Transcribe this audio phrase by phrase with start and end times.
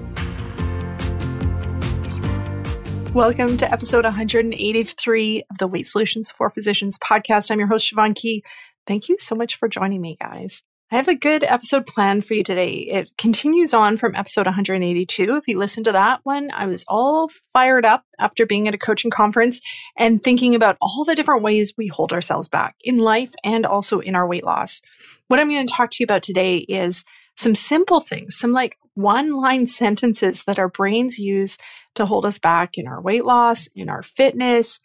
[3.14, 7.50] Welcome to episode 183 of the Weight Solutions for Physicians podcast.
[7.50, 8.44] I'm your host, Siobhan Key.
[8.86, 10.62] Thank you so much for joining me, guys.
[10.92, 12.74] I have a good episode planned for you today.
[12.74, 15.34] It continues on from episode 182.
[15.34, 18.78] If you listen to that one, I was all fired up after being at a
[18.78, 19.60] coaching conference
[19.98, 23.98] and thinking about all the different ways we hold ourselves back in life and also
[23.98, 24.80] in our weight loss.
[25.26, 28.76] What I'm going to talk to you about today is some simple things, some like
[28.94, 31.58] one line sentences that our brains use
[31.96, 34.78] to hold us back in our weight loss, in our fitness,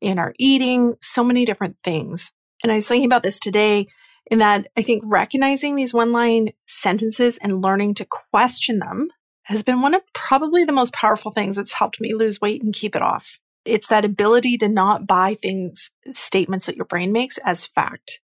[0.00, 2.30] in our eating, so many different things.
[2.62, 3.88] And I was thinking about this today
[4.30, 9.08] in that I think recognizing these one line sentences and learning to question them
[9.44, 12.74] has been one of probably the most powerful things that's helped me lose weight and
[12.74, 13.38] keep it off.
[13.64, 18.20] It's that ability to not buy things, statements that your brain makes as fact.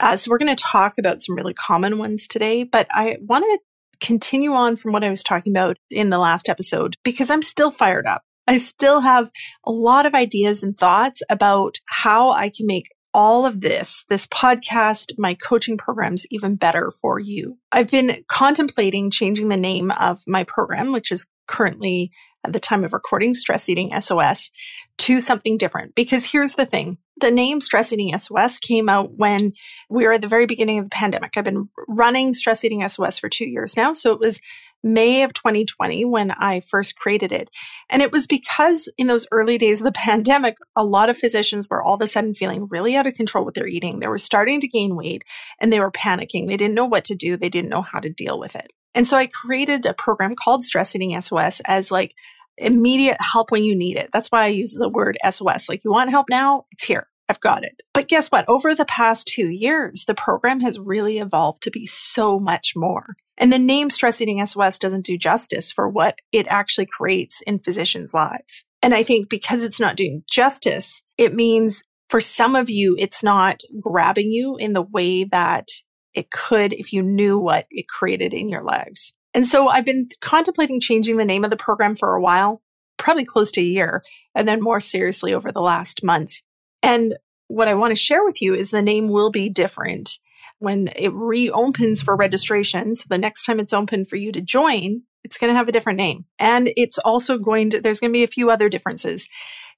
[0.00, 3.44] Uh, so we're going to talk about some really common ones today, but I want
[3.44, 7.42] to continue on from what I was talking about in the last episode because I'm
[7.42, 8.22] still fired up.
[8.46, 9.30] I still have
[9.64, 14.26] a lot of ideas and thoughts about how I can make all of this, this
[14.26, 17.56] podcast, my coaching programs even better for you.
[17.70, 22.10] I've been contemplating changing the name of my program, which is currently
[22.44, 24.50] at the time of recording Stress Eating SOS,
[24.98, 25.94] to something different.
[25.94, 29.52] Because here's the thing the name Stress Eating SOS came out when
[29.88, 31.36] we were at the very beginning of the pandemic.
[31.36, 33.94] I've been running Stress Eating SOS for two years now.
[33.94, 34.40] So it was
[34.84, 37.50] May of 2020 when I first created it.
[37.88, 41.68] And it was because in those early days of the pandemic, a lot of physicians
[41.68, 43.98] were all of a sudden feeling really out of control with their eating.
[43.98, 45.24] They were starting to gain weight
[45.60, 46.46] and they were panicking.
[46.46, 47.36] They didn't know what to do.
[47.36, 48.70] They didn't know how to deal with it.
[48.94, 52.14] And so I created a program called Stress Eating SOS as like
[52.56, 54.10] immediate help when you need it.
[54.12, 55.68] That's why I use the word SOS.
[55.68, 56.66] Like you want help now?
[56.70, 57.08] It's here.
[57.28, 57.82] I've got it.
[57.92, 58.44] But guess what?
[58.48, 63.16] Over the past two years, the program has really evolved to be so much more.
[63.36, 67.58] And the name Stress Eating SOS doesn't do justice for what it actually creates in
[67.58, 68.64] physicians' lives.
[68.82, 73.24] And I think because it's not doing justice, it means for some of you, it's
[73.24, 75.68] not grabbing you in the way that
[76.14, 79.14] it could if you knew what it created in your lives.
[79.32, 82.62] And so I've been contemplating changing the name of the program for a while,
[82.98, 86.44] probably close to a year, and then more seriously over the last months.
[86.82, 87.16] And
[87.48, 90.18] what I want to share with you is the name will be different
[90.64, 92.94] when it reopens for registration.
[92.94, 95.72] So the next time it's open for you to join, it's going to have a
[95.72, 96.24] different name.
[96.38, 99.28] And it's also going to, there's going to be a few other differences.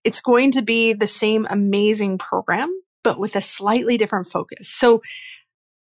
[0.04, 2.70] It's going to be the same amazing program,
[3.04, 4.68] but with a slightly different focus.
[4.70, 5.02] So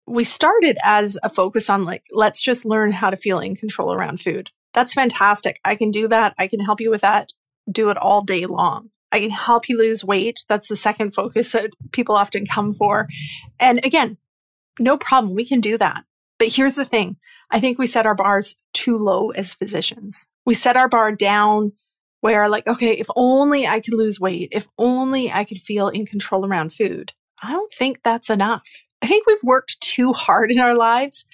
[0.08, 3.94] we started as a focus on like, let's just learn how to feel in control
[3.94, 4.52] around food.
[4.74, 5.60] That's fantastic.
[5.64, 6.34] I can do that.
[6.38, 7.32] I can help you with that.
[7.72, 8.90] Do it all day long.
[9.12, 10.44] I can help you lose weight.
[10.50, 13.08] That's the second focus that people often come for.
[13.60, 14.18] And again,
[14.80, 15.36] no problem.
[15.36, 16.06] We can do that.
[16.38, 17.18] But here's the thing
[17.52, 20.28] I think we set our bars too low as physicians.
[20.46, 21.74] We set our bar down
[22.22, 26.06] where, like, okay, if only I could lose weight, if only I could feel in
[26.06, 27.14] control around food.
[27.44, 28.68] I don't think that's enough.
[29.02, 31.26] I think we've worked too hard in our lives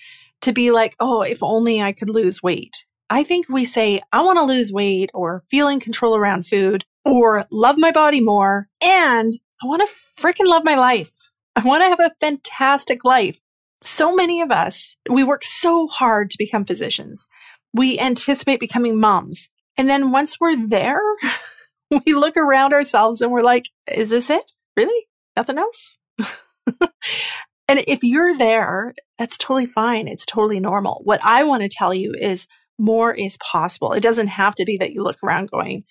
[0.42, 2.86] to be like, oh, if only I could lose weight.
[3.10, 6.86] I think we say, I want to lose weight or feel in control around food
[7.06, 8.68] or love my body more.
[8.84, 11.31] And I want to freaking love my life.
[11.56, 13.40] I want to have a fantastic life.
[13.82, 17.30] So many of us, we work so hard to become physicians.
[17.74, 19.50] We anticipate becoming moms.
[19.78, 21.02] And then once we're there,
[21.92, 24.52] we look around ourselves and we're like, is this it?
[24.78, 25.08] Really?
[25.36, 25.98] Nothing else?
[26.68, 30.08] and if you're there, that's totally fine.
[30.08, 31.02] It's totally normal.
[31.04, 32.48] What I want to tell you is
[32.78, 33.94] more is possible.
[33.94, 35.84] It doesn't have to be that you look around going,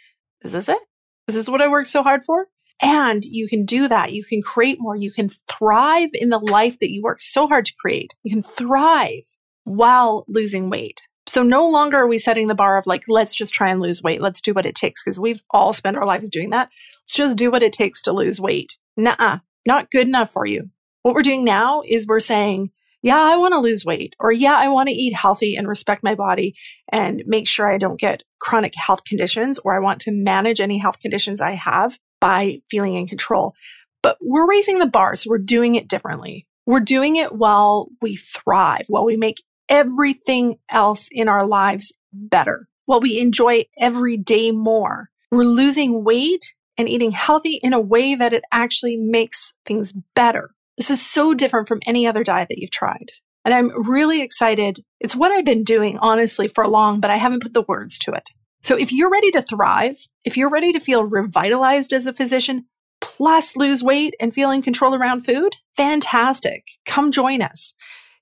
[0.42, 0.78] is this it?
[1.26, 2.48] This is what I worked so hard for.
[2.82, 4.12] And you can do that.
[4.12, 4.96] You can create more.
[4.96, 8.14] You can thrive in the life that you worked so hard to create.
[8.22, 9.22] You can thrive
[9.64, 11.02] while losing weight.
[11.26, 14.02] So no longer are we setting the bar of like, let's just try and lose
[14.02, 14.22] weight.
[14.22, 16.70] Let's do what it takes because we've all spent our lives doing that.
[17.02, 18.78] Let's just do what it takes to lose weight.
[18.96, 20.70] Nah, not good enough for you.
[21.02, 22.70] What we're doing now is we're saying,
[23.02, 26.02] yeah, I want to lose weight, or yeah, I want to eat healthy and respect
[26.02, 26.54] my body
[26.92, 30.76] and make sure I don't get chronic health conditions, or I want to manage any
[30.78, 33.54] health conditions I have by feeling in control.
[34.02, 36.46] But we're raising the bar, so we're doing it differently.
[36.66, 42.68] We're doing it while we thrive, while we make everything else in our lives better,
[42.86, 45.08] while we enjoy every day more.
[45.30, 50.50] We're losing weight and eating healthy in a way that it actually makes things better.
[50.76, 53.10] This is so different from any other diet that you've tried.
[53.44, 54.80] And I'm really excited.
[54.98, 58.12] It's what I've been doing, honestly, for long, but I haven't put the words to
[58.12, 58.30] it.
[58.62, 62.66] So if you're ready to thrive, if you're ready to feel revitalized as a physician,
[63.00, 66.64] plus lose weight and feel in control around food, fantastic.
[66.84, 67.74] Come join us.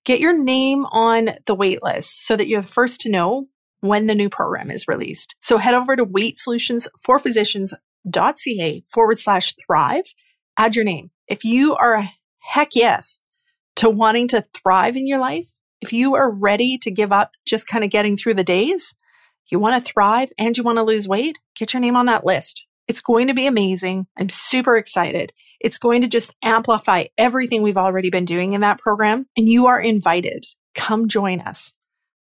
[0.04, 3.48] Get your name on the wait list so that you're the first to know
[3.80, 5.36] when the new program is released.
[5.40, 10.14] So head over to weightsolutionsforphysicians.ca forward slash thrive.
[10.56, 11.10] Add your name.
[11.26, 13.20] If you are a heck yes
[13.76, 15.48] to wanting to thrive in your life,
[15.80, 18.96] if you are ready to give up just kind of getting through the days,
[19.50, 22.26] you want to thrive and you want to lose weight, get your name on that
[22.26, 22.66] list.
[22.86, 24.06] It's going to be amazing.
[24.18, 25.32] I'm super excited.
[25.60, 29.26] It's going to just amplify everything we've already been doing in that program.
[29.36, 30.44] And you are invited.
[30.74, 31.72] Come join us.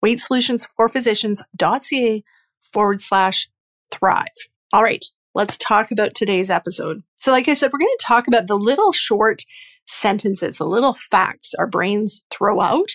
[0.04, 2.24] WeightSolutionsForPhysicians.ca
[2.60, 3.48] forward slash
[3.90, 4.26] thrive.
[4.72, 5.04] All right,
[5.34, 7.02] let's talk about today's episode.
[7.14, 9.44] So, like I said, we're going to talk about the little short
[9.86, 12.90] sentences, the little facts our brains throw out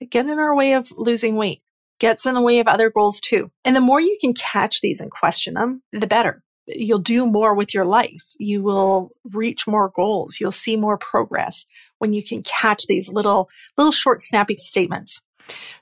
[0.00, 1.62] that get in our way of losing weight
[2.00, 3.50] gets in the way of other goals too.
[3.64, 6.42] And the more you can catch these and question them, the better.
[6.66, 8.24] You'll do more with your life.
[8.38, 10.38] You will reach more goals.
[10.40, 11.66] You'll see more progress
[11.98, 15.20] when you can catch these little, little short, snappy statements.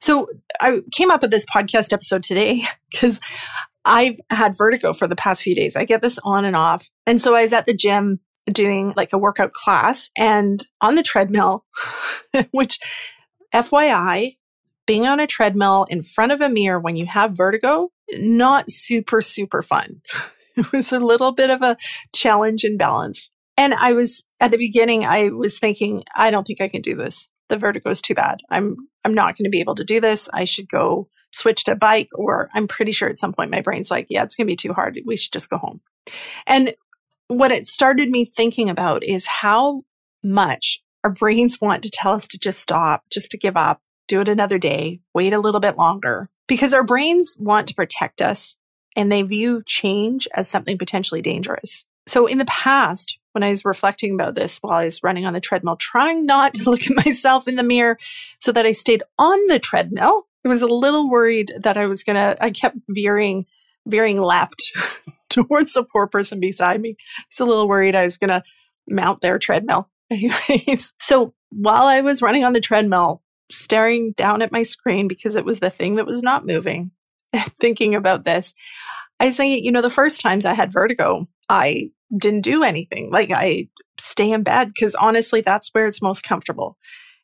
[0.01, 0.29] So
[0.61, 3.21] I came up with this podcast episode today because
[3.85, 5.77] I've had vertigo for the past few days.
[5.77, 6.89] I get this on and off.
[7.07, 11.03] And so I was at the gym doing like a workout class and on the
[11.03, 11.65] treadmill,
[12.51, 12.79] which
[13.55, 14.37] FYI,
[14.89, 19.21] being on a treadmill in front of a mirror when you have vertigo, not super,
[19.21, 20.01] super fun.
[20.57, 21.77] it was a little bit of a
[22.15, 23.31] challenge in balance.
[23.59, 26.97] And I was at the beginning, I was thinking, I don't think I can do
[26.97, 27.29] this.
[27.51, 28.41] The vertigo is too bad.
[28.51, 30.29] I'm I'm not going to be able to do this.
[30.33, 33.61] I should go switch to a bike, or I'm pretty sure at some point my
[33.61, 34.99] brain's like, yeah, it's going to be too hard.
[35.05, 35.81] We should just go home.
[36.47, 36.75] And
[37.29, 39.83] what it started me thinking about is how
[40.23, 44.21] much our brains want to tell us to just stop, just to give up, do
[44.21, 48.57] it another day, wait a little bit longer, because our brains want to protect us
[48.97, 51.87] and they view change as something potentially dangerous.
[52.09, 55.35] So in the past, when I was reflecting about this while I was running on
[55.35, 57.99] the treadmill, trying not to look at myself in the mirror
[58.41, 62.03] so that I stayed on the treadmill, I was a little worried that I was
[62.03, 63.47] going to, I kept veering,
[63.87, 64.73] veering left
[65.29, 66.97] towards the poor person beside me.
[67.19, 68.43] I was a little worried I was going to
[68.89, 69.91] mount their treadmill.
[70.11, 75.37] Anyways, so while I was running on the treadmill, staring down at my screen because
[75.37, 76.91] it was the thing that was not moving,
[77.61, 78.55] thinking about this.
[79.21, 83.11] I say, you know, the first times I had vertigo, I didn't do anything.
[83.11, 83.69] Like I
[83.99, 86.77] stay in bed because honestly, that's where it's most comfortable.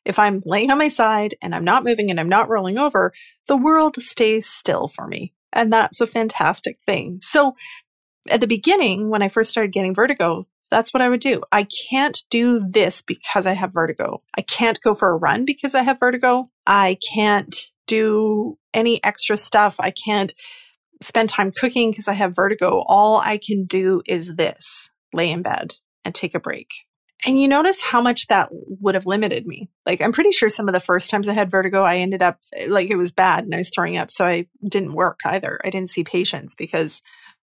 [0.03, 3.11] If I'm laying on my side and I'm not moving and I'm not rolling over,
[3.47, 5.33] the world stays still for me.
[5.51, 7.19] And that's a fantastic thing.
[7.21, 7.55] So
[8.29, 11.41] at the beginning, when I first started getting vertigo, that's what I would do.
[11.53, 14.19] I can't do this because I have vertigo.
[14.37, 16.47] I can't go for a run because I have vertigo.
[16.67, 17.55] I can't
[17.87, 19.75] do any extra stuff.
[19.79, 20.33] I can't
[21.01, 22.83] spend time cooking because I have vertigo.
[22.87, 26.67] All I can do is this lay in bed and take a break.
[27.25, 29.69] And you notice how much that would have limited me.
[29.85, 32.37] Like, I'm pretty sure some of the first times I had vertigo, I ended up
[32.67, 34.11] like it was bad and I was throwing up.
[34.11, 35.57] So I didn't work either.
[35.63, 37.01] I didn't see patients because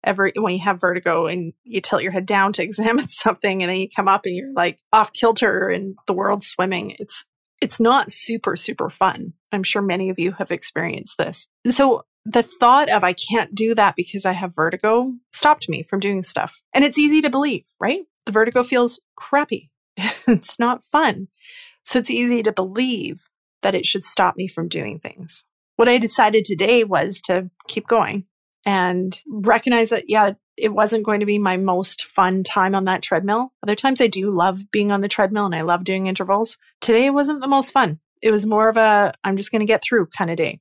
[0.05, 3.71] every when you have vertigo and you tilt your head down to examine something and
[3.71, 7.27] then you come up and you're like off kilter and the world's swimming it's
[7.61, 9.35] it's not super super fun.
[9.53, 11.49] I'm sure many of you have experienced this.
[11.69, 16.01] So the thought of i can't do that because i have vertigo stopped me from
[16.01, 16.55] doing stuff.
[16.73, 18.03] And it's easy to believe right?
[18.27, 19.71] The vertigo feels crappy.
[20.29, 21.29] It's not fun.
[21.83, 23.29] So it's easy to believe
[23.63, 25.45] that it should stop me from doing things.
[25.77, 28.27] What i decided today was to keep going
[28.65, 33.03] and recognize that, yeah, it wasn't going to be my most fun time on that
[33.03, 33.53] treadmill.
[33.63, 36.59] Other times I do love being on the treadmill and I love doing intervals.
[36.81, 38.01] Today wasn't the most fun.
[38.23, 40.61] It was more of a, I'm just going to get through kind of day.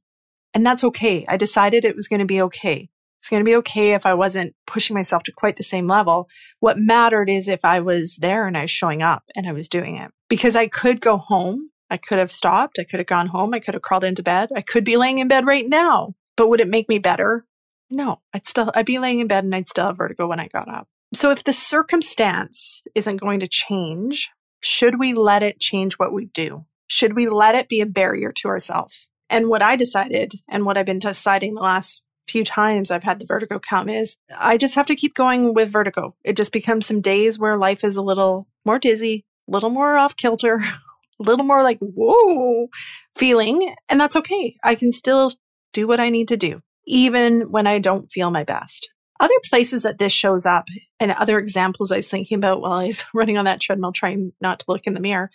[0.53, 1.25] And that's okay.
[1.27, 2.89] I decided it was going to be okay.
[3.19, 6.27] It's going to be okay if I wasn't pushing myself to quite the same level.
[6.59, 9.67] What mattered is if I was there and I was showing up and I was
[9.67, 11.69] doing it because I could go home.
[11.91, 12.79] I could have stopped.
[12.79, 13.53] I could have gone home.
[13.53, 14.49] I could have crawled into bed.
[14.55, 16.15] I could be laying in bed right now.
[16.37, 17.45] But would it make me better?
[17.91, 20.47] No, I'd still, I'd be laying in bed and I'd still have vertigo when I
[20.47, 20.87] got up.
[21.13, 24.31] So if the circumstance isn't going to change,
[24.61, 26.65] should we let it change what we do?
[26.87, 29.09] Should we let it be a barrier to ourselves?
[29.29, 33.19] And what I decided and what I've been deciding the last few times I've had
[33.19, 36.15] the vertigo come is I just have to keep going with vertigo.
[36.23, 39.97] It just becomes some days where life is a little more dizzy, a little more
[39.97, 40.79] off kilter, a
[41.19, 42.67] little more like, whoa
[43.15, 43.73] feeling.
[43.89, 44.55] And that's okay.
[44.63, 45.33] I can still
[45.73, 48.89] do what I need to do, even when I don't feel my best.
[49.19, 50.67] Other places that this shows up
[50.99, 54.33] and other examples I was thinking about while I was running on that treadmill, trying
[54.41, 55.29] not to look in the mirror,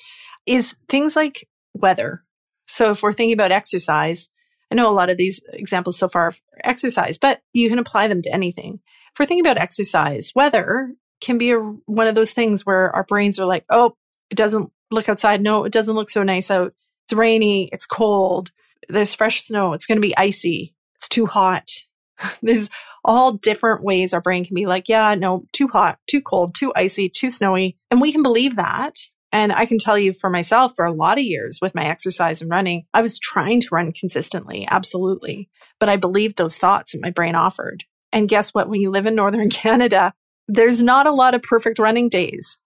[0.47, 2.25] is things like weather.
[2.67, 4.29] So if we're thinking about exercise,
[4.71, 6.35] I know a lot of these examples so far are
[6.65, 8.81] exercise, but you can apply them to anything.
[9.12, 13.05] If we're thinking about exercise, weather can be a, one of those things where our
[13.05, 13.97] brains are like, oh,
[14.31, 15.41] it doesn't look outside.
[15.41, 16.75] No, it doesn't look so nice out.
[17.05, 17.69] It's rainy.
[17.73, 18.50] It's cold.
[18.88, 19.73] There's fresh snow.
[19.73, 20.75] It's going to be icy.
[20.97, 21.71] It's too hot.
[22.43, 22.71] There's
[23.05, 26.73] all different ways our brain can be like, yeah, no, too hot, too cold, too
[26.75, 27.76] icy, too snowy.
[27.91, 28.99] And we can believe that.
[29.33, 32.41] And I can tell you for myself, for a lot of years with my exercise
[32.41, 35.49] and running, I was trying to run consistently, absolutely.
[35.79, 37.85] But I believed those thoughts that my brain offered.
[38.12, 38.69] And guess what?
[38.69, 40.15] When you live in Northern Canada,
[40.49, 42.59] there's not a lot of perfect running days.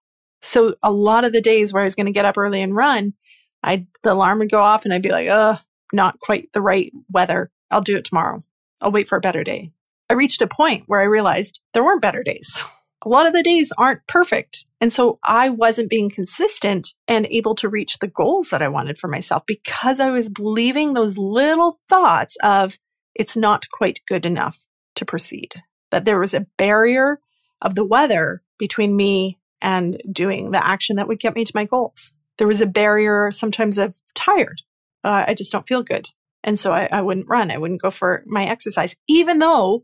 [0.42, 2.74] So a lot of the days where I was going to get up early and
[2.74, 3.14] run,
[3.62, 5.56] I the alarm would go off and I'd be like, "Uh,
[5.92, 7.50] not quite the right weather.
[7.70, 8.44] I'll do it tomorrow.
[8.80, 9.72] I'll wait for a better day."
[10.10, 12.62] I reached a point where I realized there weren't better days.
[13.04, 14.66] A lot of the days aren't perfect.
[14.80, 18.98] And so I wasn't being consistent and able to reach the goals that I wanted
[18.98, 22.78] for myself because I was believing those little thoughts of
[23.14, 24.64] it's not quite good enough
[24.96, 25.54] to proceed.
[25.90, 27.20] That there was a barrier
[27.62, 31.64] of the weather between me and doing the action that would get me to my
[31.64, 32.12] goals.
[32.38, 34.62] There was a barrier sometimes of tired.
[35.04, 36.08] Uh, I just don't feel good.
[36.42, 37.50] And so I, I wouldn't run.
[37.50, 39.82] I wouldn't go for my exercise, even though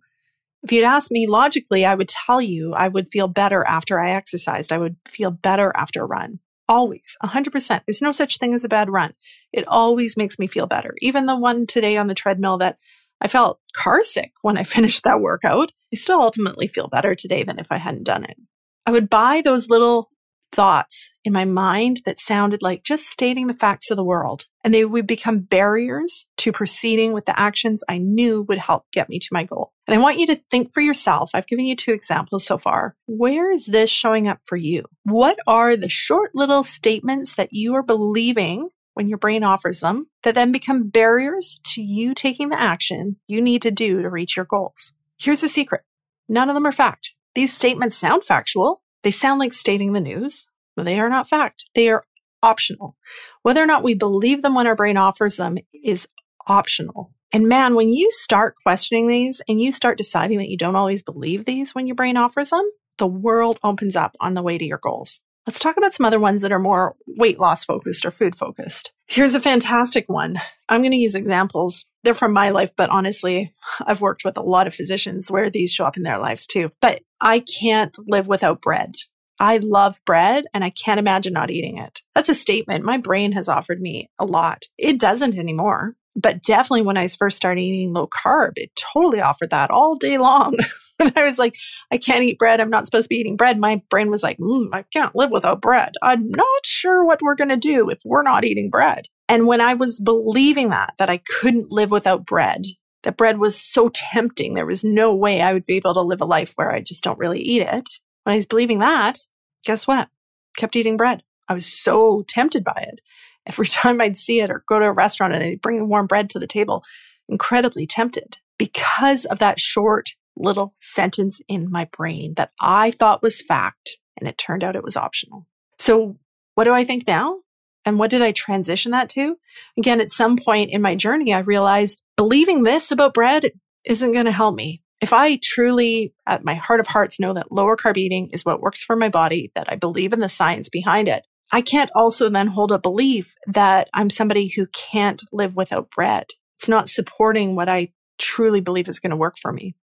[0.63, 4.13] if you'd ask me logically, I would tell you I would feel better after I
[4.13, 4.73] exercised.
[4.73, 6.41] I would feel better after a run.
[6.69, 7.83] Always, 100%.
[7.87, 9.15] There's no such thing as a bad run.
[9.53, 10.95] It always makes me feel better.
[11.01, 12.79] Even the one today on the treadmill that
[13.21, 17.45] I felt car sick when I finished that workout, I still ultimately feel better today
[17.45, 18.37] than if I hadn't done it.
[18.85, 20.11] I would buy those little
[20.53, 24.45] thoughts in my mind that sounded like just stating the facts of the world.
[24.65, 29.09] And they would become barriers to proceeding with the actions I knew would help get
[29.09, 29.73] me to my goal.
[29.87, 31.31] And I want you to think for yourself.
[31.35, 32.97] I've given you two examples so far.
[33.07, 34.85] Where is this showing up for you?
[35.05, 40.09] What are the short little statements that you are believing when your brain offers them
[40.23, 44.37] that then become barriers to you taking the action you need to do to reach
[44.37, 44.93] your goals?
[45.19, 45.83] Here's the secret.
[46.29, 47.15] None of them are fact.
[47.35, 48.83] These statements sound factual.
[49.07, 51.67] They sound like stating the news, but they are not fact.
[51.77, 52.03] They are
[52.43, 52.97] optional.
[53.43, 56.09] Whether or not we believe them when our brain offers them is
[56.49, 57.13] optional.
[57.33, 61.05] And man, when you start questioning these and you start deciding that you don't always
[61.05, 64.65] believe these when your brain offers them, the world opens up on the way to
[64.65, 65.21] your goals.
[65.47, 68.91] Let's talk about some other ones that are more weight loss focused or food focused.
[69.07, 70.41] Here's a fantastic one.
[70.69, 71.85] I'm going to use examples.
[72.03, 73.55] They're from my life, but honestly,
[73.87, 76.73] I've worked with a lot of physicians where these show up in their lives too.
[76.81, 78.97] But I can't live without bread.
[79.39, 82.03] I love bread and I can't imagine not eating it.
[82.15, 84.65] That's a statement my brain has offered me a lot.
[84.79, 85.95] It doesn't anymore.
[86.17, 90.17] But definitely when I first started eating low carb, it totally offered that all day
[90.17, 90.57] long.
[90.99, 91.55] and I was like,
[91.91, 92.61] I can't eat bread.
[92.61, 93.59] I'm not supposed to be eating bread.
[93.59, 95.93] My brain was like, mm, I can't live without bread.
[96.03, 99.07] I'm not sure what we're going to do if we're not eating bread.
[99.29, 102.63] And when I was believing that, that I couldn't live without bread,
[103.03, 106.21] that bread was so tempting, there was no way I would be able to live
[106.21, 107.89] a life where I just don't really eat it.
[108.23, 109.19] When I was believing that,
[109.65, 110.09] guess what?
[110.57, 111.23] Kept eating bread.
[111.49, 113.01] I was so tempted by it
[113.47, 116.31] every time I'd see it or go to a restaurant and they'd bring warm bread
[116.31, 116.85] to the table,
[117.29, 123.43] incredibly tempted because of that short little sentence in my brain that I thought was
[123.43, 123.99] fact.
[124.19, 125.47] And it turned out it was optional.
[125.79, 126.19] So
[126.55, 127.41] what do I think now?
[127.85, 129.37] And what did I transition that to?
[129.79, 133.53] Again, at some point in my journey, I realized believing this about bread
[133.85, 134.83] isn't going to help me.
[135.01, 138.61] If I truly, at my heart of hearts, know that lower carb eating is what
[138.61, 142.29] works for my body, that I believe in the science behind it, I can't also
[142.29, 146.27] then hold a belief that I'm somebody who can't live without bread.
[146.57, 149.75] It's not supporting what I truly believe is going to work for me.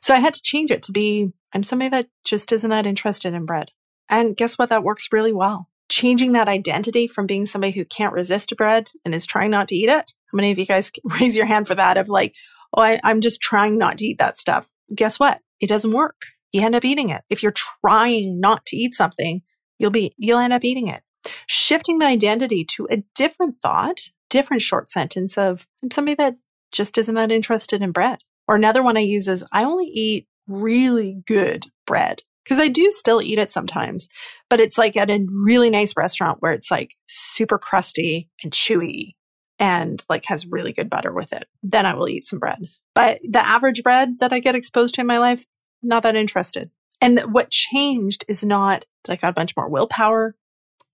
[0.00, 3.34] So I had to change it to be I'm somebody that just isn't that interested
[3.34, 3.70] in bread.
[4.08, 4.68] And guess what?
[4.68, 5.68] That works really well.
[5.88, 9.76] Changing that identity from being somebody who can't resist bread and is trying not to
[9.76, 10.12] eat it.
[10.30, 11.96] How many of you guys raise your hand for that?
[11.96, 12.34] Of like,
[12.76, 14.68] oh, I, I'm just trying not to eat that stuff.
[14.94, 15.40] Guess what?
[15.60, 16.16] It doesn't work.
[16.52, 17.22] You end up eating it.
[17.28, 19.42] If you're trying not to eat something,
[19.78, 21.02] you'll be, you'll end up eating it.
[21.48, 23.98] Shifting the identity to a different thought,
[24.30, 26.36] different short sentence of, I'm somebody that
[26.72, 28.18] just isn't that interested in bread.
[28.46, 32.90] Or another one I use is, I only eat really good bread because I do
[32.90, 34.08] still eat it sometimes,
[34.48, 39.12] but it's like at a really nice restaurant where it's like super crusty and chewy
[39.58, 41.44] and like has really good butter with it.
[41.62, 42.68] Then I will eat some bread.
[42.94, 45.44] But the average bread that I get exposed to in my life,
[45.82, 46.70] not that interested.
[47.00, 50.34] And what changed is not that I got a bunch more willpower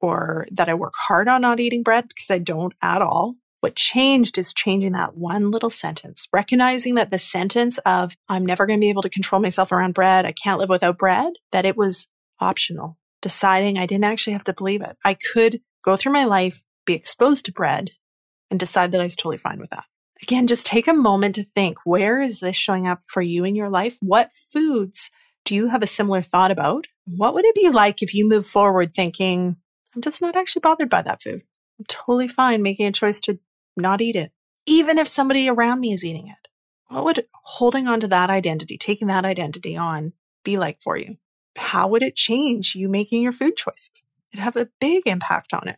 [0.04, 3.36] or that I work hard on not eating bread because I don't at all.
[3.60, 8.66] What changed is changing that one little sentence, recognizing that the sentence of, I'm never
[8.66, 10.26] going to be able to control myself around bread.
[10.26, 12.08] I can't live without bread, that it was
[12.38, 14.98] optional, deciding I didn't actually have to believe it.
[15.02, 17.92] I could go through my life, be exposed to bread,
[18.50, 19.86] and decide that I was totally fine with that.
[20.22, 23.56] Again, just take a moment to think where is this showing up for you in
[23.56, 23.96] your life?
[24.00, 25.10] What foods
[25.46, 26.86] do you have a similar thought about?
[27.06, 29.56] What would it be like if you move forward thinking,
[29.94, 31.42] I'm just not actually bothered by that food?
[31.78, 33.38] I'm totally fine making a choice to
[33.76, 34.32] not eat it,
[34.66, 36.48] even if somebody around me is eating it.
[36.88, 40.12] What would holding on to that identity, taking that identity on,
[40.44, 41.16] be like for you?
[41.56, 44.04] How would it change you making your food choices?
[44.32, 45.76] It'd have a big impact on it.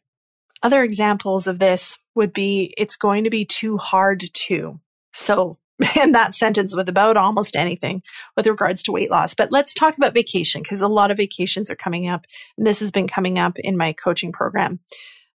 [0.62, 4.80] Other examples of this would be it's going to be too hard to.
[5.12, 5.58] So,
[6.02, 8.02] in that sentence with about almost anything
[8.36, 9.34] with regards to weight loss.
[9.34, 12.24] But let's talk about vacation because a lot of vacations are coming up.
[12.56, 14.80] And this has been coming up in my coaching program.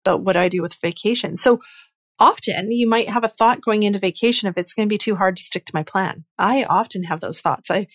[0.05, 1.35] But what do I do with vacation?
[1.35, 1.59] So,
[2.21, 5.15] often you might have a thought going into vacation if it's going to be too
[5.15, 6.25] hard to stick to my plan.
[6.37, 7.71] I often have those thoughts.
[7.71, 7.87] I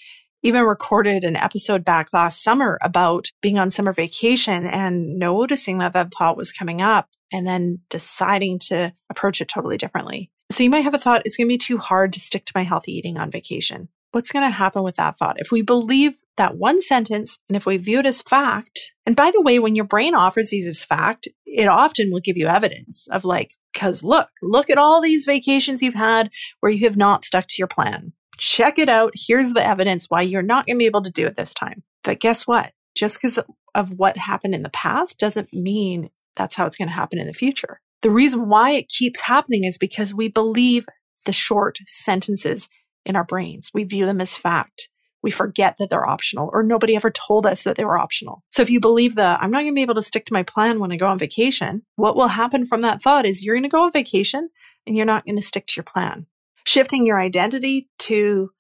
[0.43, 5.95] even recorded an episode back last summer about being on summer vacation and noticing that
[5.95, 10.31] that thought was coming up and then deciding to approach it totally differently.
[10.55, 12.53] So you might have a thought, it's going to be too hard to stick to
[12.55, 13.89] my healthy eating on vacation.
[14.13, 15.41] What's going to happen with that thought?
[15.41, 19.33] If we believe that one sentence and if we view it as fact, and by
[19.33, 23.09] the way, when your brain offers these as fact, it often will give you evidence
[23.09, 26.31] of like, because look, look at all these vacations you've had
[26.61, 28.13] where you have not stuck to your plan.
[28.37, 29.13] Check it out.
[29.17, 31.83] Here's the evidence why you're not going to be able to do it this time.
[32.05, 32.71] But guess what?
[32.95, 33.41] Just because
[33.75, 37.27] of what happened in the past doesn't mean that's how it's going to happen in
[37.27, 37.81] the future.
[38.05, 40.87] The reason why it keeps happening is because we believe
[41.25, 42.69] the short sentences
[43.05, 43.71] in our brains.
[43.75, 44.89] We view them as fact
[45.25, 48.45] we forget that they're optional or nobody ever told us that they were optional.
[48.51, 50.43] So if you believe that I'm not going to be able to stick to my
[50.43, 53.63] plan when I go on vacation, what will happen from that thought is you're going
[53.63, 54.51] to go on vacation
[54.87, 56.27] and you're not going to stick to your plan.
[56.67, 58.51] Shifting your identity to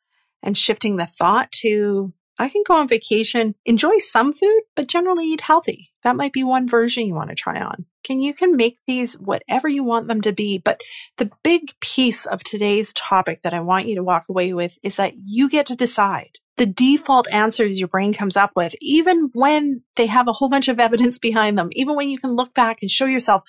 [0.43, 5.27] and shifting the thought to I can go on vacation, enjoy some food, but generally
[5.27, 5.93] eat healthy.
[6.03, 7.85] That might be one version you want to try on.
[8.05, 10.83] Can you can make these whatever you want them to be, but
[11.17, 14.97] the big piece of today's topic that I want you to walk away with is
[14.97, 19.83] that you get to decide the default answers your brain comes up with, even when
[19.97, 22.79] they have a whole bunch of evidence behind them, even when you can look back
[22.81, 23.43] and show yourself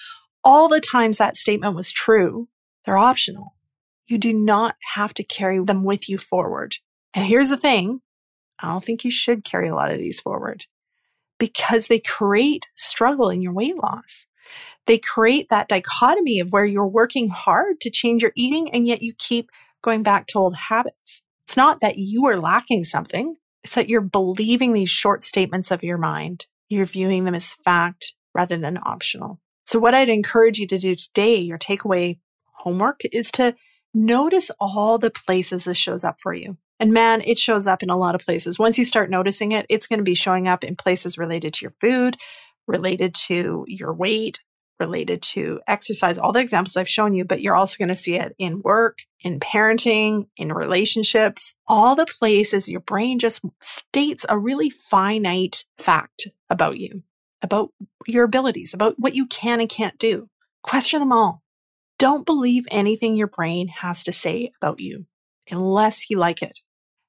[0.44, 2.48] all the times that statement was true,
[2.86, 3.56] they're optional.
[4.08, 6.76] You do not have to carry them with you forward.
[7.14, 8.02] And here's the thing
[8.60, 10.66] I don't think you should carry a lot of these forward
[11.40, 14.26] because they create struggle in your weight loss.
[14.86, 19.02] They create that dichotomy of where you're working hard to change your eating and yet
[19.02, 19.50] you keep
[19.82, 21.22] going back to old habits.
[21.46, 23.36] It's not that you are lacking something.
[23.64, 26.46] It's that you're believing these short statements of your mind.
[26.70, 29.40] You're viewing them as fact rather than optional.
[29.64, 32.20] So what I'd encourage you to do today, your takeaway
[32.54, 33.56] homework is to
[33.94, 36.58] notice all the places this shows up for you.
[36.80, 38.60] And man, it shows up in a lot of places.
[38.60, 41.64] Once you start noticing it, it's going to be showing up in places related to
[41.64, 42.18] your food,
[42.68, 44.42] related to your weight,
[44.80, 48.16] related to exercise, all the examples I've shown you, but you're also going to see
[48.16, 54.38] it in work, in parenting, in relationships, all the places your brain just states a
[54.38, 57.04] really finite fact about you,
[57.42, 57.72] about
[58.06, 60.30] your abilities, about what you can and can't do.
[60.64, 61.42] Question them all.
[61.98, 65.06] Don't believe anything your brain has to say about you
[65.50, 66.60] unless you like it.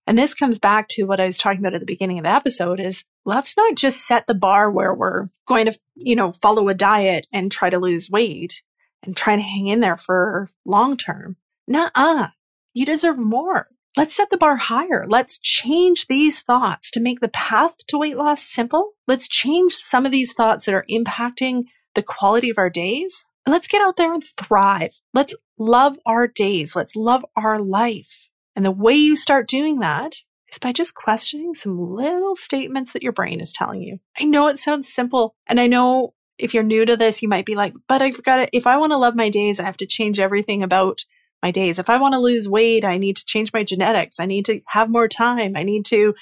[0.07, 2.31] And this comes back to what I was talking about at the beginning of the
[2.31, 6.69] episode is let's not just set the bar where we're going to, you know, follow
[6.69, 8.63] a diet and try to lose weight
[9.03, 11.37] and try to hang in there for long term.
[11.69, 12.29] Nuh-uh.
[12.73, 13.69] You deserve more.
[13.97, 15.07] Let's set the bar higher.
[15.09, 18.93] Let's change these thoughts to make the path to weight loss simple.
[19.09, 23.25] Let's change some of these thoughts that are impacting the quality of our days.
[23.45, 25.01] And let's get out there and thrive.
[25.15, 26.77] Let's love our days.
[26.77, 28.29] Let's love our life.
[28.55, 30.17] And the way you start doing that
[30.51, 33.99] is by just questioning some little statements that your brain is telling you.
[34.19, 35.35] I know it sounds simple.
[35.47, 38.37] And I know if you're new to this, you might be like, but I've got
[38.37, 41.05] to, if I want to love my days, I have to change everything about
[41.43, 41.79] my days.
[41.79, 44.21] If I want to lose weight, I need to change my genetics.
[44.21, 45.57] I need to have more time.
[45.57, 46.15] I need to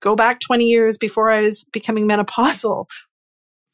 [0.00, 2.86] go back 20 years before I was becoming menopausal.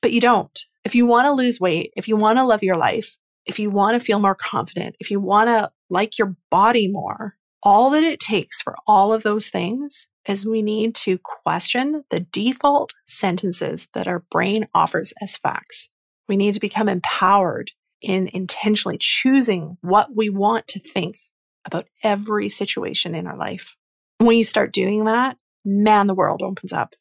[0.03, 0.59] But you don't.
[0.85, 3.71] If you want to lose weight, if you want to love your life, if you
[3.71, 8.03] want to feel more confident, if you want to like your body more, all that
[8.03, 13.89] it takes for all of those things is we need to question the default sentences
[13.95, 15.89] that our brain offers as facts.
[16.29, 17.71] We need to become empowered
[18.03, 21.17] in intentionally choosing what we want to think
[21.65, 23.77] about every situation in our life.
[24.19, 26.95] When you start doing that, man, the world opens up.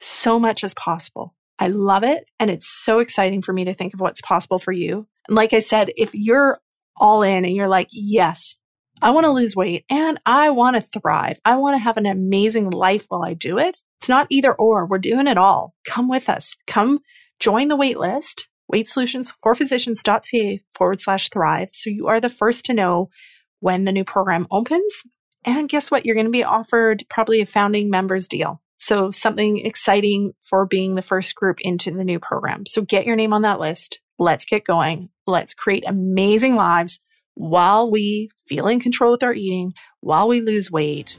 [0.00, 1.34] So much is possible.
[1.58, 2.30] I love it.
[2.38, 5.06] And it's so exciting for me to think of what's possible for you.
[5.28, 6.58] And like I said, if you're
[6.96, 8.56] all in and you're like, yes,
[9.02, 11.40] I want to lose weight and I want to thrive.
[11.44, 13.76] I want to have an amazing life while I do it.
[13.98, 14.86] It's not either or.
[14.86, 15.74] We're doing it all.
[15.84, 16.56] Come with us.
[16.68, 17.00] Come
[17.40, 21.70] join the wait list, weightsolutions4physicians.ca forward slash thrive.
[21.72, 23.10] So you are the first to know
[23.58, 25.02] when the new program opens.
[25.44, 26.06] And guess what?
[26.06, 28.62] You're going to be offered probably a founding members deal.
[28.78, 32.66] So something exciting for being the first group into the new program.
[32.66, 34.00] So get your name on that list.
[34.20, 35.10] Let's get going.
[35.26, 37.00] Let's create amazing lives
[37.34, 41.18] while we feel in control with our eating, while we lose weight,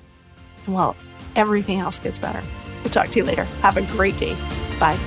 [0.66, 0.96] and while
[1.36, 2.42] everything else gets better.
[2.84, 3.46] We'll talk to you later.
[3.62, 4.36] Have a great day.
[4.80, 4.98] Bye.